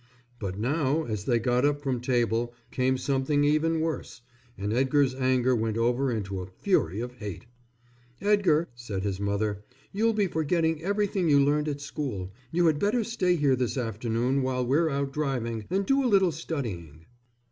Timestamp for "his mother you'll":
9.03-10.13